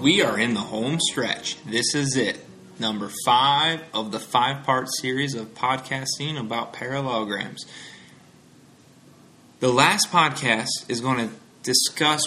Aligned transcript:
We 0.00 0.22
are 0.22 0.38
in 0.38 0.54
the 0.54 0.60
home 0.60 1.00
stretch. 1.00 1.56
This 1.64 1.96
is 1.96 2.16
it. 2.16 2.38
Number 2.78 3.10
five 3.24 3.82
of 3.92 4.12
the 4.12 4.20
five 4.20 4.62
part 4.62 4.86
series 5.00 5.34
of 5.34 5.54
podcasting 5.54 6.38
about 6.38 6.72
parallelograms. 6.72 7.66
The 9.58 9.72
last 9.72 10.12
podcast 10.12 10.68
is 10.86 11.00
going 11.00 11.28
to 11.28 11.34
discuss 11.64 12.22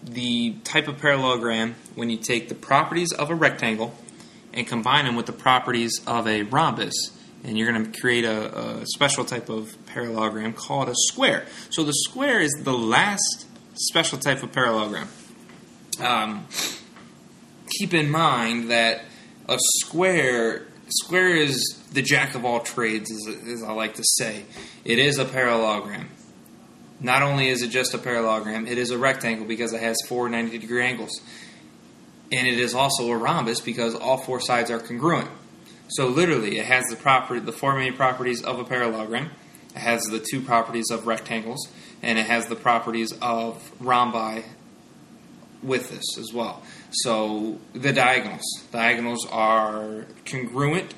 the 0.00 0.52
type 0.62 0.86
of 0.86 0.98
parallelogram 0.98 1.74
when 1.96 2.08
you 2.08 2.18
take 2.18 2.48
the 2.48 2.54
properties 2.54 3.12
of 3.12 3.30
a 3.30 3.34
rectangle 3.34 3.96
and 4.52 4.64
combine 4.64 5.04
them 5.06 5.16
with 5.16 5.26
the 5.26 5.32
properties 5.32 6.00
of 6.06 6.28
a 6.28 6.44
rhombus. 6.44 6.94
And 7.42 7.58
you're 7.58 7.72
going 7.72 7.90
to 7.90 8.00
create 8.00 8.24
a, 8.24 8.80
a 8.80 8.86
special 8.86 9.24
type 9.24 9.48
of 9.48 9.74
parallelogram 9.86 10.52
called 10.52 10.88
a 10.88 10.94
square. 10.94 11.46
So 11.70 11.82
the 11.82 11.94
square 11.94 12.40
is 12.40 12.52
the 12.62 12.74
last 12.74 13.46
special 13.74 14.18
type 14.18 14.44
of 14.44 14.52
parallelogram. 14.52 15.08
Um, 16.00 16.46
keep 17.78 17.94
in 17.94 18.10
mind 18.10 18.70
that 18.70 19.04
a 19.48 19.58
square 19.80 20.66
square 20.88 21.28
is 21.28 21.78
the 21.92 22.02
jack 22.02 22.34
of 22.34 22.44
all 22.44 22.60
trades, 22.60 23.10
as, 23.10 23.36
as 23.46 23.62
I 23.62 23.72
like 23.72 23.94
to 23.94 24.04
say. 24.04 24.44
It 24.84 24.98
is 24.98 25.18
a 25.18 25.24
parallelogram. 25.24 26.08
Not 27.00 27.22
only 27.22 27.48
is 27.48 27.62
it 27.62 27.68
just 27.68 27.94
a 27.94 27.98
parallelogram, 27.98 28.66
it 28.66 28.78
is 28.78 28.90
a 28.90 28.98
rectangle 28.98 29.46
because 29.46 29.72
it 29.72 29.80
has 29.80 29.96
four 30.08 30.28
90 30.28 30.58
degree 30.58 30.84
angles. 30.84 31.20
And 32.30 32.46
it 32.46 32.58
is 32.58 32.74
also 32.74 33.10
a 33.10 33.16
rhombus 33.16 33.60
because 33.60 33.94
all 33.94 34.16
four 34.16 34.40
sides 34.40 34.70
are 34.70 34.78
congruent. 34.78 35.28
So 35.88 36.08
literally, 36.08 36.58
it 36.58 36.64
has 36.64 36.84
the 36.86 36.96
property, 36.96 37.40
the 37.40 37.52
four 37.52 37.76
main 37.76 37.94
properties 37.94 38.42
of 38.42 38.58
a 38.58 38.64
parallelogram. 38.64 39.30
It 39.74 39.78
has 39.78 40.02
the 40.04 40.24
two 40.30 40.40
properties 40.40 40.90
of 40.90 41.06
rectangles, 41.06 41.68
and 42.02 42.18
it 42.18 42.26
has 42.26 42.46
the 42.46 42.56
properties 42.56 43.12
of 43.20 43.72
rhombi 43.80 44.44
with 45.62 45.90
this 45.90 46.18
as 46.18 46.32
well. 46.32 46.62
So 46.90 47.58
the 47.72 47.92
diagonals. 47.92 48.42
Diagonals 48.70 49.26
are 49.30 50.06
congruent 50.24 50.94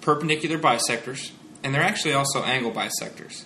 perpendicular 0.00 0.58
bisectors, 0.58 1.32
and 1.62 1.74
they're 1.74 1.82
actually 1.82 2.14
also 2.14 2.42
angle 2.42 2.72
bisectors. 2.72 3.44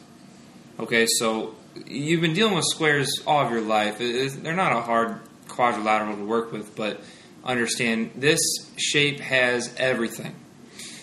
Okay, 0.79 1.07
so 1.19 1.55
you've 1.87 2.21
been 2.21 2.35
dealing 2.35 2.55
with 2.55 2.65
squares 2.65 3.23
all 3.27 3.45
of 3.45 3.51
your 3.51 3.61
life. 3.61 3.99
they're 3.99 4.55
not 4.55 4.77
a 4.77 4.81
hard 4.81 5.21
quadrilateral 5.49 6.17
to 6.17 6.25
work 6.25 6.53
with, 6.53 6.75
but 6.77 7.01
understand 7.45 8.11
this 8.17 8.41
shape 8.77 9.21
has 9.21 9.73
everything. 9.77 10.35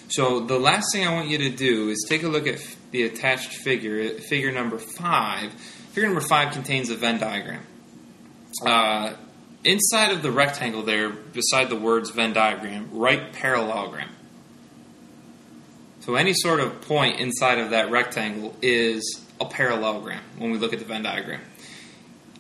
So 0.10 0.42
the 0.42 0.60
last 0.60 0.88
thing 0.92 1.08
I 1.08 1.14
want 1.14 1.30
you 1.30 1.38
to 1.38 1.50
do 1.50 1.90
is 1.90 2.06
take 2.10 2.24
a 2.24 2.28
look 2.28 2.48
at 2.48 2.60
the 2.92 3.04
attached 3.04 3.54
figure, 3.54 4.10
figure 4.20 4.52
number 4.52 4.78
five. 4.78 5.54
Figure 5.54 6.10
number 6.10 6.22
five 6.22 6.52
contains 6.52 6.90
a 6.90 6.96
Venn 6.96 7.20
diagram. 7.20 7.64
Uh, 8.66 9.14
inside 9.64 10.12
of 10.12 10.22
the 10.22 10.32
rectangle 10.32 10.84
there, 10.84 11.10
beside 11.10 11.70
the 11.70 11.76
words 11.76 12.10
Venn 12.10 12.34
diagram, 12.34 12.90
write 12.92 13.34
parallelogram. 13.34 14.10
So 16.02 16.16
any 16.16 16.34
sort 16.34 16.60
of 16.60 16.82
point 16.82 17.20
inside 17.20 17.60
of 17.60 17.70
that 17.72 17.92
rectangle 17.92 18.56
is 18.62 19.24
a 19.40 19.46
parallelogram 19.46 20.22
when 20.38 20.52
we 20.52 20.58
look 20.58 20.74
at 20.74 20.80
the 20.80 20.86
Venn 20.86 21.04
diagram. 21.04 21.42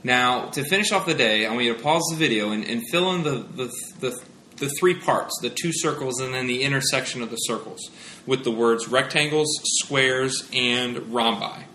Now, 0.03 0.47
to 0.49 0.63
finish 0.63 0.91
off 0.91 1.05
the 1.05 1.13
day, 1.13 1.45
I 1.45 1.51
want 1.51 1.65
you 1.65 1.75
to 1.75 1.81
pause 1.81 2.01
the 2.09 2.15
video 2.15 2.51
and, 2.51 2.63
and 2.63 2.81
fill 2.89 3.13
in 3.13 3.23
the, 3.23 3.45
the, 3.55 3.71
the, 3.99 4.21
the 4.57 4.69
three 4.79 4.95
parts, 4.95 5.37
the 5.41 5.51
two 5.51 5.71
circles 5.71 6.19
and 6.19 6.33
then 6.33 6.47
the 6.47 6.63
intersection 6.63 7.21
of 7.21 7.29
the 7.29 7.35
circles, 7.35 7.91
with 8.25 8.43
the 8.43 8.51
words 8.51 8.87
rectangles, 8.87 9.47
squares, 9.63 10.49
and 10.53 11.13
rhombi. 11.13 11.65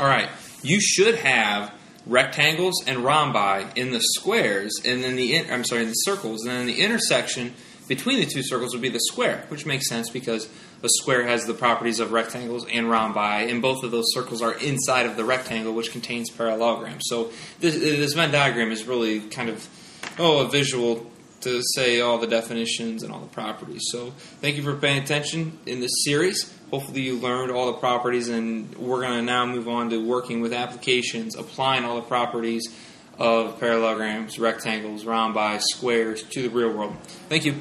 All 0.00 0.06
right, 0.06 0.30
you 0.62 0.80
should 0.80 1.16
have 1.16 1.74
rectangles 2.06 2.82
and 2.86 3.00
rhombi 3.00 3.66
in 3.78 3.90
the 3.90 4.00
squares, 4.00 4.80
and 4.82 5.04
then 5.04 5.14
the 5.14 5.36
in, 5.36 5.52
I'm 5.52 5.62
sorry, 5.62 5.82
in 5.82 5.88
the 5.88 5.94
circles, 5.94 6.46
and 6.46 6.50
then 6.50 6.66
the 6.66 6.80
intersection 6.80 7.52
between 7.86 8.18
the 8.18 8.24
two 8.24 8.42
circles 8.42 8.72
would 8.72 8.80
be 8.80 8.88
the 8.88 9.00
square, 9.10 9.44
which 9.48 9.66
makes 9.66 9.90
sense 9.90 10.08
because 10.08 10.48
a 10.82 10.88
square 10.88 11.26
has 11.26 11.44
the 11.44 11.52
properties 11.52 12.00
of 12.00 12.12
rectangles 12.12 12.66
and 12.72 12.88
rhombi, 12.88 13.50
and 13.50 13.60
both 13.60 13.84
of 13.84 13.90
those 13.90 14.06
circles 14.14 14.40
are 14.40 14.54
inside 14.54 15.04
of 15.04 15.18
the 15.18 15.24
rectangle, 15.24 15.74
which 15.74 15.92
contains 15.92 16.30
parallelograms. 16.30 17.02
So 17.04 17.30
this, 17.58 17.74
this 17.74 18.14
Venn 18.14 18.30
diagram 18.30 18.72
is 18.72 18.84
really 18.84 19.20
kind 19.20 19.50
of 19.50 19.68
oh 20.18 20.46
a 20.46 20.48
visual 20.48 21.10
to 21.42 21.60
say 21.74 22.00
all 22.00 22.16
the 22.16 22.26
definitions 22.26 23.02
and 23.02 23.12
all 23.12 23.20
the 23.20 23.26
properties. 23.26 23.82
So 23.90 24.12
thank 24.40 24.56
you 24.56 24.62
for 24.62 24.76
paying 24.76 25.02
attention 25.02 25.58
in 25.66 25.80
this 25.80 25.92
series. 26.04 26.54
Hopefully 26.70 27.00
you 27.00 27.16
learned 27.16 27.50
all 27.50 27.66
the 27.66 27.78
properties, 27.78 28.28
and 28.28 28.74
we're 28.76 29.00
going 29.00 29.18
to 29.18 29.22
now 29.22 29.44
move 29.44 29.68
on 29.68 29.90
to 29.90 30.04
working 30.04 30.40
with 30.40 30.52
applications, 30.52 31.34
applying 31.34 31.84
all 31.84 31.96
the 31.96 32.02
properties 32.02 32.68
of 33.18 33.58
parallelograms, 33.58 34.38
rectangles, 34.38 35.04
rhombi, 35.04 35.58
squares 35.58 36.22
to 36.22 36.42
the 36.42 36.50
real 36.50 36.72
world. 36.72 36.96
Thank 37.28 37.44
you. 37.44 37.56